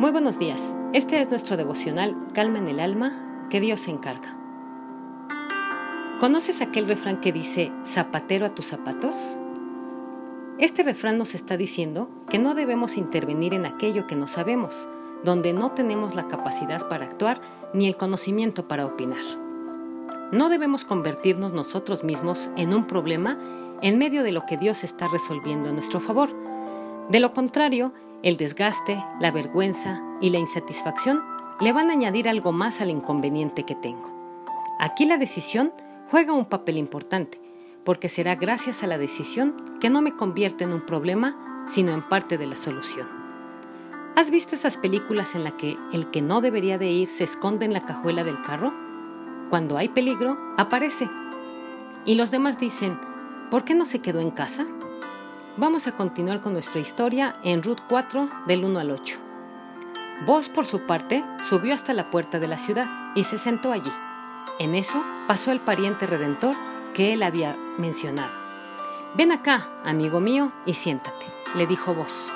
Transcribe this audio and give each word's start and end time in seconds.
Muy 0.00 0.12
buenos 0.12 0.38
días. 0.38 0.74
Este 0.94 1.20
es 1.20 1.28
nuestro 1.28 1.58
devocional 1.58 2.16
Calma 2.32 2.58
en 2.58 2.68
el 2.68 2.80
alma, 2.80 3.46
que 3.50 3.60
Dios 3.60 3.80
se 3.80 3.90
encarga. 3.90 4.34
¿Conoces 6.18 6.62
aquel 6.62 6.88
refrán 6.88 7.20
que 7.20 7.32
dice 7.32 7.70
zapatero 7.84 8.46
a 8.46 8.54
tus 8.54 8.64
zapatos? 8.64 9.36
Este 10.56 10.82
refrán 10.84 11.18
nos 11.18 11.34
está 11.34 11.58
diciendo 11.58 12.08
que 12.30 12.38
no 12.38 12.54
debemos 12.54 12.96
intervenir 12.96 13.52
en 13.52 13.66
aquello 13.66 14.06
que 14.06 14.16
no 14.16 14.26
sabemos, 14.26 14.88
donde 15.22 15.52
no 15.52 15.72
tenemos 15.72 16.14
la 16.14 16.28
capacidad 16.28 16.88
para 16.88 17.04
actuar 17.04 17.42
ni 17.74 17.86
el 17.86 17.96
conocimiento 17.96 18.68
para 18.68 18.86
opinar. 18.86 19.24
No 20.32 20.48
debemos 20.48 20.86
convertirnos 20.86 21.52
nosotros 21.52 22.04
mismos 22.04 22.48
en 22.56 22.72
un 22.72 22.86
problema 22.86 23.38
en 23.82 23.98
medio 23.98 24.22
de 24.22 24.32
lo 24.32 24.46
que 24.46 24.56
Dios 24.56 24.82
está 24.82 25.08
resolviendo 25.08 25.68
a 25.68 25.72
nuestro 25.72 26.00
favor. 26.00 26.30
De 27.10 27.20
lo 27.20 27.32
contrario, 27.32 27.92
el 28.22 28.36
desgaste, 28.36 29.02
la 29.18 29.30
vergüenza 29.30 30.02
y 30.20 30.30
la 30.30 30.38
insatisfacción 30.38 31.22
le 31.60 31.72
van 31.72 31.90
a 31.90 31.94
añadir 31.94 32.28
algo 32.28 32.52
más 32.52 32.80
al 32.80 32.90
inconveniente 32.90 33.64
que 33.64 33.74
tengo. 33.74 34.10
Aquí 34.78 35.04
la 35.06 35.16
decisión 35.16 35.72
juega 36.10 36.32
un 36.32 36.44
papel 36.44 36.76
importante, 36.76 37.40
porque 37.84 38.08
será 38.08 38.34
gracias 38.34 38.82
a 38.82 38.86
la 38.86 38.98
decisión 38.98 39.56
que 39.80 39.90
no 39.90 40.02
me 40.02 40.14
convierte 40.14 40.64
en 40.64 40.72
un 40.72 40.84
problema, 40.84 41.64
sino 41.66 41.92
en 41.92 42.02
parte 42.02 42.36
de 42.36 42.46
la 42.46 42.58
solución. 42.58 43.08
¿Has 44.16 44.30
visto 44.30 44.54
esas 44.54 44.76
películas 44.76 45.34
en 45.34 45.44
las 45.44 45.54
que 45.54 45.78
el 45.92 46.10
que 46.10 46.20
no 46.20 46.40
debería 46.40 46.76
de 46.78 46.90
ir 46.90 47.08
se 47.08 47.24
esconde 47.24 47.64
en 47.64 47.72
la 47.72 47.84
cajuela 47.84 48.24
del 48.24 48.42
carro? 48.42 48.72
Cuando 49.48 49.78
hay 49.78 49.88
peligro, 49.88 50.36
aparece. 50.58 51.08
Y 52.04 52.16
los 52.16 52.30
demás 52.30 52.58
dicen, 52.58 52.98
¿por 53.50 53.64
qué 53.64 53.74
no 53.74 53.86
se 53.86 54.00
quedó 54.00 54.20
en 54.20 54.30
casa? 54.30 54.66
Vamos 55.56 55.88
a 55.88 55.92
continuar 55.92 56.40
con 56.40 56.52
nuestra 56.52 56.80
historia 56.80 57.34
en 57.42 57.62
Ruth 57.64 57.80
4 57.88 58.30
del 58.46 58.64
1 58.64 58.78
al 58.78 58.92
8. 58.92 59.18
Vos, 60.24 60.48
por 60.48 60.64
su 60.64 60.86
parte, 60.86 61.24
subió 61.42 61.74
hasta 61.74 61.92
la 61.92 62.08
puerta 62.08 62.38
de 62.38 62.46
la 62.46 62.56
ciudad 62.56 62.86
y 63.16 63.24
se 63.24 63.36
sentó 63.36 63.72
allí. 63.72 63.90
En 64.60 64.76
eso 64.76 65.02
pasó 65.26 65.50
el 65.50 65.60
pariente 65.60 66.06
redentor 66.06 66.54
que 66.94 67.12
él 67.12 67.24
había 67.24 67.56
mencionado. 67.78 68.30
Ven 69.16 69.32
acá, 69.32 69.68
amigo 69.84 70.20
mío, 70.20 70.52
y 70.66 70.74
siéntate, 70.74 71.26
le 71.56 71.66
dijo 71.66 71.94
Vos. 71.94 72.30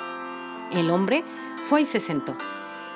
El 0.71 0.89
hombre 0.89 1.23
fue 1.63 1.81
y 1.81 1.85
se 1.85 2.01
sentó. 2.01 2.35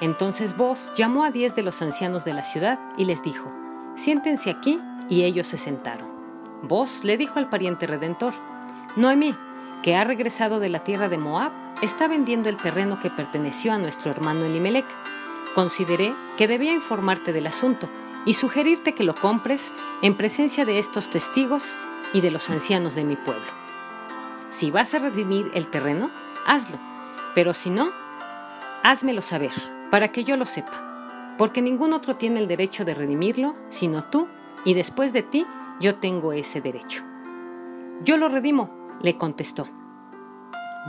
Entonces 0.01 0.57
Vos 0.57 0.91
llamó 0.97 1.23
a 1.23 1.31
diez 1.31 1.55
de 1.55 1.63
los 1.63 1.81
ancianos 1.81 2.25
de 2.25 2.33
la 2.33 2.43
ciudad 2.43 2.77
y 2.97 3.05
les 3.05 3.23
dijo, 3.23 3.51
siéntense 3.95 4.49
aquí, 4.49 4.81
y 5.07 5.23
ellos 5.23 5.47
se 5.47 5.57
sentaron. 5.57 6.09
Vos 6.61 7.05
le 7.05 7.15
dijo 7.15 7.39
al 7.39 7.49
pariente 7.49 7.87
redentor, 7.87 8.33
Noemí, 8.95 9.33
que 9.83 9.95
ha 9.95 10.03
regresado 10.03 10.59
de 10.59 10.69
la 10.69 10.83
tierra 10.83 11.09
de 11.09 11.17
Moab, 11.17 11.51
está 11.81 12.07
vendiendo 12.07 12.49
el 12.49 12.57
terreno 12.57 12.99
que 12.99 13.09
perteneció 13.09 13.73
a 13.73 13.77
nuestro 13.77 14.11
hermano 14.11 14.45
Elimelech. 14.45 14.85
Consideré 15.55 16.13
que 16.37 16.47
debía 16.47 16.73
informarte 16.73 17.33
del 17.33 17.47
asunto 17.47 17.89
y 18.25 18.33
sugerirte 18.33 18.93
que 18.93 19.03
lo 19.03 19.15
compres 19.15 19.73
en 20.01 20.15
presencia 20.15 20.65
de 20.65 20.79
estos 20.79 21.09
testigos 21.09 21.77
y 22.13 22.21
de 22.21 22.31
los 22.31 22.49
ancianos 22.49 22.95
de 22.95 23.03
mi 23.03 23.15
pueblo. 23.15 23.47
Si 24.49 24.71
vas 24.71 24.93
a 24.93 24.99
redimir 24.99 25.49
el 25.53 25.69
terreno, 25.69 26.11
hazlo, 26.45 26.79
pero 27.35 27.53
si 27.53 27.69
no, 27.69 27.91
házmelo 28.83 29.21
saber, 29.21 29.51
para 29.89 30.09
que 30.09 30.23
yo 30.23 30.35
lo 30.35 30.45
sepa 30.45 30.89
porque 31.39 31.61
ningún 31.61 31.93
otro 31.93 32.17
tiene 32.17 32.41
el 32.41 32.49
derecho 32.49 32.83
de 32.83 32.93
redimirlo, 32.93 33.55
sino 33.69 34.03
tú, 34.03 34.27
y 34.65 34.73
después 34.73 35.13
de 35.13 35.23
ti 35.23 35.45
yo 35.79 35.95
tengo 35.95 36.33
ese 36.33 36.59
derecho. 36.59 37.01
Yo 38.03 38.17
lo 38.17 38.27
redimo, 38.27 38.69
le 39.01 39.17
contestó. 39.17 39.67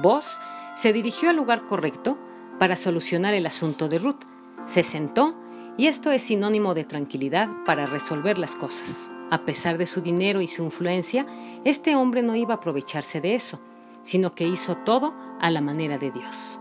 Vos 0.03 0.39
se 0.75 0.93
dirigió 0.93 1.31
al 1.31 1.37
lugar 1.37 1.67
correcto 1.67 2.17
para 2.59 2.77
solucionar 2.77 3.35
el 3.35 3.47
asunto 3.47 3.89
de 3.89 3.99
Ruth, 3.99 4.23
se 4.67 4.83
sentó 4.83 5.35
y 5.77 5.87
esto 5.87 6.11
es 6.11 6.23
sinónimo 6.23 6.75
de 6.75 6.85
tranquilidad 6.85 7.49
para 7.67 7.87
resolver 7.87 8.39
las 8.39 8.55
cosas. 8.55 9.11
A 9.31 9.45
pesar 9.45 9.79
de 9.79 9.87
su 9.87 10.01
dinero 10.01 10.41
y 10.41 10.47
su 10.47 10.65
influencia, 10.65 11.27
este 11.65 11.95
hombre 11.97 12.23
no 12.23 12.35
iba 12.37 12.55
a 12.55 12.57
aprovecharse 12.57 13.21
de 13.21 13.35
eso, 13.35 13.61
sino 14.03 14.35
que 14.35 14.47
hizo 14.47 14.77
todo 14.77 15.15
a 15.41 15.51
la 15.51 15.61
manera 15.61 15.99
de 15.99 16.11
Dios. 16.11 16.59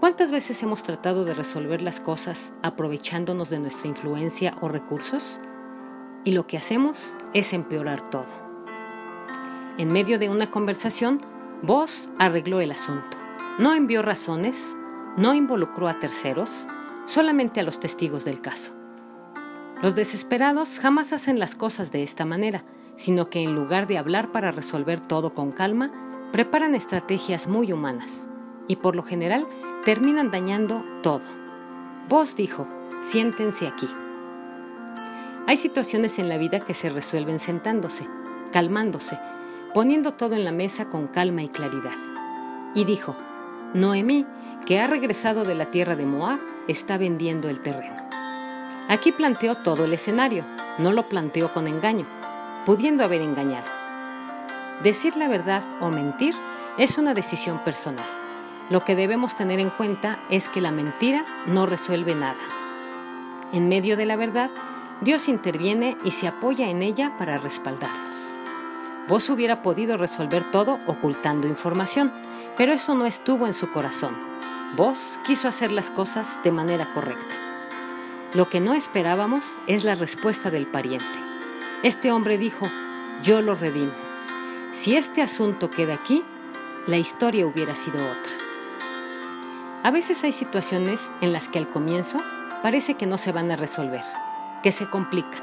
¿Cuántas 0.00 0.32
veces 0.32 0.60
hemos 0.64 0.82
tratado 0.82 1.24
de 1.24 1.32
resolver 1.32 1.80
las 1.80 2.00
cosas 2.00 2.52
aprovechándonos 2.62 3.50
de 3.50 3.60
nuestra 3.60 3.88
influencia 3.88 4.56
o 4.60 4.68
recursos? 4.68 5.40
Y 6.24 6.32
lo 6.32 6.46
que 6.46 6.56
hacemos 6.56 7.16
es 7.34 7.52
empeorar 7.52 8.10
todo. 8.10 8.41
En 9.78 9.92
medio 9.92 10.18
de 10.18 10.28
una 10.28 10.50
conversación, 10.50 11.20
Vos 11.64 12.10
arregló 12.18 12.60
el 12.60 12.72
asunto. 12.72 13.16
No 13.60 13.72
envió 13.72 14.02
razones, 14.02 14.76
no 15.16 15.32
involucró 15.32 15.86
a 15.86 16.00
terceros, 16.00 16.66
solamente 17.06 17.60
a 17.60 17.62
los 17.62 17.78
testigos 17.78 18.24
del 18.24 18.40
caso. 18.40 18.72
Los 19.80 19.94
desesperados 19.94 20.80
jamás 20.80 21.12
hacen 21.12 21.38
las 21.38 21.54
cosas 21.54 21.92
de 21.92 22.02
esta 22.02 22.24
manera, 22.24 22.64
sino 22.96 23.30
que 23.30 23.44
en 23.44 23.54
lugar 23.54 23.86
de 23.86 23.96
hablar 23.96 24.32
para 24.32 24.50
resolver 24.50 24.98
todo 24.98 25.32
con 25.32 25.52
calma, 25.52 25.92
preparan 26.32 26.74
estrategias 26.74 27.46
muy 27.46 27.72
humanas 27.72 28.28
y 28.66 28.74
por 28.74 28.96
lo 28.96 29.04
general 29.04 29.46
terminan 29.84 30.32
dañando 30.32 30.84
todo. 31.00 31.22
Vos 32.08 32.34
dijo, 32.34 32.66
siéntense 33.02 33.68
aquí. 33.68 33.88
Hay 35.46 35.56
situaciones 35.56 36.18
en 36.18 36.28
la 36.28 36.38
vida 36.38 36.64
que 36.64 36.74
se 36.74 36.88
resuelven 36.88 37.38
sentándose, 37.38 38.08
calmándose, 38.50 39.16
poniendo 39.74 40.12
todo 40.12 40.34
en 40.34 40.44
la 40.44 40.52
mesa 40.52 40.88
con 40.88 41.06
calma 41.06 41.42
y 41.42 41.48
claridad. 41.48 41.96
Y 42.74 42.84
dijo, 42.84 43.16
Noemí, 43.74 44.26
que 44.66 44.80
ha 44.80 44.86
regresado 44.86 45.44
de 45.44 45.54
la 45.54 45.70
tierra 45.70 45.96
de 45.96 46.06
Moab, 46.06 46.40
está 46.68 46.98
vendiendo 46.98 47.48
el 47.48 47.60
terreno. 47.60 47.96
Aquí 48.88 49.12
planteó 49.12 49.54
todo 49.54 49.84
el 49.84 49.94
escenario, 49.94 50.44
no 50.78 50.92
lo 50.92 51.08
planteó 51.08 51.52
con 51.52 51.66
engaño, 51.66 52.06
pudiendo 52.66 53.04
haber 53.04 53.22
engañado. 53.22 53.68
Decir 54.82 55.16
la 55.16 55.28
verdad 55.28 55.64
o 55.80 55.88
mentir 55.88 56.34
es 56.78 56.98
una 56.98 57.14
decisión 57.14 57.62
personal. 57.64 58.06
Lo 58.70 58.84
que 58.84 58.94
debemos 58.94 59.36
tener 59.36 59.60
en 59.60 59.70
cuenta 59.70 60.20
es 60.30 60.48
que 60.48 60.60
la 60.60 60.70
mentira 60.70 61.24
no 61.46 61.66
resuelve 61.66 62.14
nada. 62.14 62.40
En 63.52 63.68
medio 63.68 63.96
de 63.96 64.06
la 64.06 64.16
verdad, 64.16 64.50
Dios 65.00 65.28
interviene 65.28 65.96
y 66.04 66.12
se 66.12 66.26
apoya 66.28 66.68
en 66.68 66.82
ella 66.82 67.16
para 67.18 67.38
respaldarnos. 67.38 68.34
Vos 69.08 69.28
hubiera 69.30 69.62
podido 69.62 69.96
resolver 69.96 70.50
todo 70.50 70.78
ocultando 70.86 71.48
información, 71.48 72.12
pero 72.56 72.72
eso 72.72 72.94
no 72.94 73.06
estuvo 73.06 73.46
en 73.46 73.54
su 73.54 73.70
corazón. 73.72 74.16
Vos 74.76 75.18
quiso 75.24 75.48
hacer 75.48 75.72
las 75.72 75.90
cosas 75.90 76.40
de 76.44 76.52
manera 76.52 76.92
correcta. 76.94 77.36
Lo 78.32 78.48
que 78.48 78.60
no 78.60 78.74
esperábamos 78.74 79.58
es 79.66 79.84
la 79.84 79.94
respuesta 79.94 80.50
del 80.50 80.66
pariente. 80.66 81.18
Este 81.82 82.12
hombre 82.12 82.38
dijo, 82.38 82.70
yo 83.22 83.42
lo 83.42 83.54
redimo. 83.54 83.92
Si 84.70 84.96
este 84.96 85.20
asunto 85.20 85.70
queda 85.70 85.94
aquí, 85.94 86.24
la 86.86 86.96
historia 86.96 87.46
hubiera 87.46 87.74
sido 87.74 87.98
otra. 87.98 88.32
A 89.82 89.90
veces 89.90 90.22
hay 90.22 90.32
situaciones 90.32 91.10
en 91.20 91.32
las 91.32 91.48
que 91.48 91.58
al 91.58 91.68
comienzo 91.68 92.20
parece 92.62 92.94
que 92.94 93.06
no 93.06 93.18
se 93.18 93.32
van 93.32 93.50
a 93.50 93.56
resolver, 93.56 94.04
que 94.62 94.72
se 94.72 94.88
complican. 94.88 95.42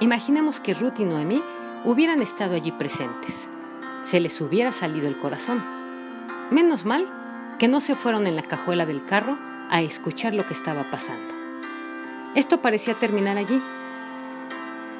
Imaginemos 0.00 0.60
que 0.60 0.74
Ruth 0.74 1.00
y 1.00 1.04
Noemí 1.04 1.42
hubieran 1.84 2.22
estado 2.22 2.54
allí 2.54 2.72
presentes. 2.72 3.48
Se 4.02 4.20
les 4.20 4.40
hubiera 4.40 4.72
salido 4.72 5.06
el 5.06 5.18
corazón. 5.18 5.64
Menos 6.50 6.84
mal 6.84 7.06
que 7.58 7.68
no 7.68 7.80
se 7.80 7.94
fueron 7.94 8.26
en 8.26 8.36
la 8.36 8.42
cajuela 8.42 8.86
del 8.86 9.04
carro 9.04 9.38
a 9.70 9.82
escuchar 9.82 10.34
lo 10.34 10.46
que 10.46 10.54
estaba 10.54 10.90
pasando. 10.90 11.34
Esto 12.34 12.60
parecía 12.60 12.98
terminar 12.98 13.36
allí. 13.36 13.62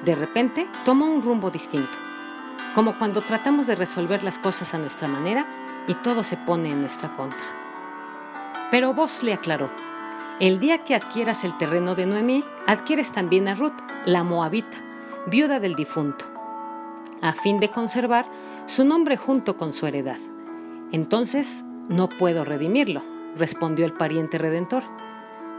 De 0.05 0.15
repente 0.15 0.69
tomó 0.85 1.07
un 1.07 1.23
rumbo 1.23 1.51
distinto, 1.51 1.99
como 2.75 2.99
cuando 2.99 3.23
tratamos 3.23 3.67
de 3.67 3.75
resolver 3.75 4.23
las 4.23 4.39
cosas 4.39 4.75
a 4.75 4.79
nuestra 4.79 5.09
manera 5.09 5.47
y 5.89 5.95
todo 5.95 6.23
se 6.23 6.37
pone 6.37 6.71
en 6.71 6.83
nuestra 6.83 7.13
contra. 7.15 7.47
Pero 8.71 8.93
vos 8.93 9.23
le 9.23 9.33
aclaró, 9.33 9.71
el 10.41 10.59
día 10.59 10.85
que 10.85 10.95
adquieras 10.95 11.45
el 11.45 11.57
terreno 11.57 11.95
de 11.95 12.07
Noemí, 12.07 12.45
adquieres 12.67 13.13
también 13.13 13.49
a 13.49 13.55
Ruth, 13.55 13.79
la 14.05 14.25
moabita, 14.25 14.77
viuda 15.27 15.61
del 15.61 15.75
difunto, 15.75 16.34
a 17.25 17.33
fin 17.33 17.59
de 17.59 17.71
conservar 17.71 18.27
su 18.67 18.85
nombre 18.85 19.17
junto 19.17 19.57
con 19.57 19.73
su 19.73 19.87
heredad. 19.87 20.19
Entonces 20.93 21.65
no 21.89 22.11
puedo 22.11 22.45
redimirlo, 22.45 23.03
respondió 23.35 23.87
el 23.87 23.95
pariente 23.95 24.37
redentor, 24.37 24.83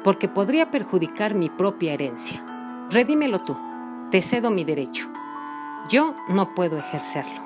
porque 0.04 0.28
podría 0.28 0.70
perjudicar 0.70 1.34
mi 1.34 1.50
propia 1.50 1.94
herencia. 1.94 2.46
Redímelo 2.92 3.44
tú, 3.44 3.58
te 4.12 4.22
cedo 4.22 4.52
mi 4.52 4.64
derecho. 4.64 5.10
Yo 5.90 6.14
no 6.30 6.54
puedo 6.54 6.78
ejercerlo. 6.78 7.44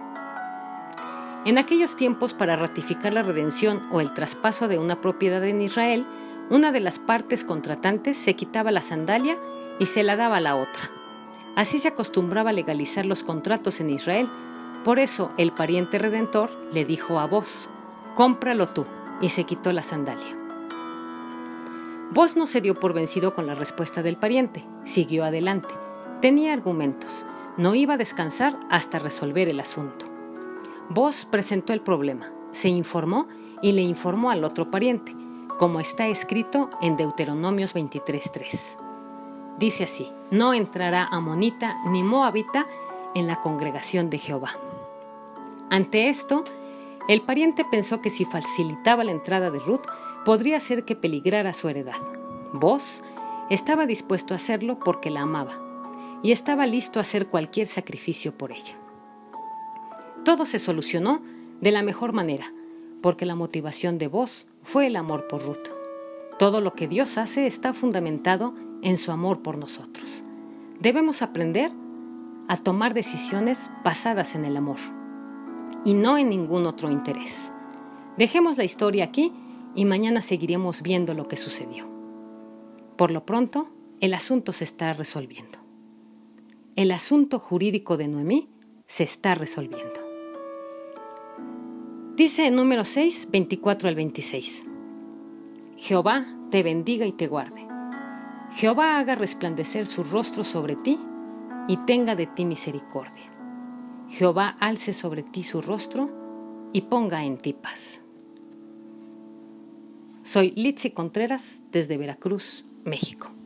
En 1.46 1.58
aquellos 1.58 1.96
tiempos, 1.96 2.34
para 2.34 2.58
ratificar 2.58 3.14
la 3.14 3.24
redención 3.24 3.84
o 3.90 4.02
el 4.02 4.14
traspaso 4.14 4.68
de 4.68 4.80
una 4.80 5.00
propiedad 5.00 5.46
en 5.46 5.62
Israel, 5.62 6.06
una 6.50 6.74
de 6.74 6.82
las 6.82 7.00
partes 7.00 7.46
contratantes 7.46 8.18
se 8.18 8.36
quitaba 8.36 8.72
la 8.72 8.82
sandalia 8.82 9.38
y 9.80 9.86
se 9.86 10.04
la 10.04 10.18
daba 10.18 10.38
a 10.38 10.42
la 10.42 10.58
otra. 10.58 10.99
Así 11.56 11.80
se 11.80 11.90
acostumbraba 11.90 12.52
a 12.52 12.54
legalizar 12.54 13.06
los 13.06 13.24
contratos 13.24 13.80
en 13.80 13.90
Israel. 13.90 14.30
Por 14.84 15.00
eso 15.00 15.32
el 15.38 15.52
pariente 15.52 15.98
redentor 15.98 16.50
le 16.72 16.86
dijo 16.86 17.20
a 17.20 17.28
vos, 17.28 17.70
cómpralo 18.16 18.70
tú, 18.70 18.86
y 19.22 19.30
se 19.30 19.44
quitó 19.44 19.74
la 19.74 19.84
sandalia. 19.84 20.38
Vos 22.12 22.36
no 22.36 22.48
se 22.48 22.62
dio 22.62 22.80
por 22.80 22.94
vencido 22.94 23.34
con 23.34 23.46
la 23.46 23.54
respuesta 23.54 24.02
del 24.02 24.18
pariente, 24.18 24.66
siguió 24.84 25.26
adelante. 25.26 25.74
Tenía 26.22 26.54
argumentos, 26.54 27.26
no 27.58 27.76
iba 27.76 27.94
a 27.94 27.98
descansar 27.98 28.58
hasta 28.70 28.98
resolver 28.98 29.48
el 29.48 29.60
asunto. 29.60 30.06
Vos 30.90 31.28
presentó 31.30 31.72
el 31.72 31.82
problema, 31.82 32.32
se 32.52 32.70
informó 32.70 33.28
y 33.62 33.74
le 33.74 33.82
informó 33.82 34.32
al 34.32 34.44
otro 34.44 34.72
pariente, 34.72 35.16
como 35.60 35.80
está 35.80 36.08
escrito 36.08 36.70
en 36.82 36.98
Deuteronomios 36.98 37.76
23.3. 37.76 38.79
Dice 39.60 39.84
así, 39.84 40.10
no 40.32 40.54
entrará 40.54 41.04
amonita 41.04 41.82
ni 41.86 42.02
moabita 42.02 42.66
en 43.14 43.28
la 43.28 43.42
congregación 43.42 44.10
de 44.10 44.18
Jehová. 44.18 44.52
Ante 45.70 46.08
esto, 46.08 46.46
el 47.10 47.22
pariente 47.22 47.66
pensó 47.66 48.02
que 48.02 48.10
si 48.10 48.24
facilitaba 48.24 49.04
la 49.04 49.12
entrada 49.12 49.52
de 49.52 49.60
Ruth, 49.60 49.82
podría 50.24 50.58
hacer 50.58 50.86
que 50.86 50.96
peligrara 50.96 51.54
su 51.54 51.68
heredad. 51.68 51.98
Vos 52.54 53.04
estaba 53.50 53.86
dispuesto 53.86 54.34
a 54.34 54.38
hacerlo 54.38 54.80
porque 54.80 55.10
la 55.10 55.22
amaba 55.22 55.60
y 56.24 56.32
estaba 56.32 56.66
listo 56.66 57.00
a 57.00 57.02
hacer 57.02 57.28
cualquier 57.28 57.68
sacrificio 57.68 58.32
por 58.32 58.54
ella. 58.54 58.76
Todo 60.24 60.46
se 60.46 60.60
solucionó 60.60 61.22
de 61.60 61.72
la 61.72 61.82
mejor 61.82 62.14
manera, 62.14 62.54
porque 63.02 63.26
la 63.26 63.36
motivación 63.36 63.98
de 63.98 64.08
vos 64.08 64.48
fue 64.64 64.88
el 64.88 64.96
amor 64.96 65.28
por 65.28 65.44
Ruth. 65.44 65.68
Todo 66.38 66.62
lo 66.62 66.74
que 66.74 66.88
Dios 66.88 67.18
hace 67.18 67.46
está 67.46 67.74
fundamentado 67.74 68.54
en 68.82 68.98
su 68.98 69.12
amor 69.12 69.42
por 69.42 69.58
nosotros. 69.58 70.24
Debemos 70.80 71.22
aprender 71.22 71.72
a 72.48 72.58
tomar 72.58 72.94
decisiones 72.94 73.70
basadas 73.84 74.36
en 74.36 74.46
el 74.46 74.58
amor 74.58 74.78
y 75.86 75.94
no 75.94 76.18
en 76.18 76.30
ningún 76.30 76.66
otro 76.66 76.90
interés. 76.90 77.52
Dejemos 78.18 78.58
la 78.58 78.64
historia 78.64 79.06
aquí 79.06 79.32
y 79.76 79.86
mañana 79.86 80.22
seguiremos 80.22 80.82
viendo 80.82 81.14
lo 81.14 81.28
que 81.28 81.38
sucedió. 81.38 81.88
Por 82.98 83.12
lo 83.12 83.26
pronto, 83.26 83.70
el 84.02 84.14
asunto 84.14 84.52
se 84.52 84.64
está 84.64 84.94
resolviendo. 84.94 85.60
El 86.76 86.92
asunto 86.92 87.40
jurídico 87.40 87.98
de 87.98 88.08
Noemí 88.08 88.50
se 88.88 89.04
está 89.04 89.36
resolviendo. 89.36 90.00
Dice 92.16 92.48
en 92.48 92.56
número 92.56 92.84
6, 92.84 93.30
24 93.32 93.88
al 93.88 93.96
26. 93.96 94.66
Jehová 95.78 96.28
te 96.52 96.64
bendiga 96.64 97.06
y 97.06 97.14
te 97.14 97.28
guarde. 97.28 97.69
Jehová 98.52 98.98
haga 99.00 99.16
resplandecer 99.16 99.86
su 99.86 100.04
rostro 100.04 100.44
sobre 100.44 100.76
ti 100.76 101.00
y 101.68 101.78
tenga 101.86 102.16
de 102.16 102.26
ti 102.28 102.46
misericordia. 102.46 103.32
Jehová 104.10 104.58
alce 104.60 104.94
sobre 104.94 105.24
ti 105.24 105.44
su 105.44 105.62
rostro 105.62 106.10
y 106.74 106.82
ponga 106.82 107.24
en 107.24 107.38
ti 107.38 107.54
paz. 107.54 108.02
Soy 110.24 110.52
Litsi 110.52 110.92
Contreras 110.92 111.64
desde 111.72 111.98
Veracruz, 111.98 112.66
México. 112.84 113.39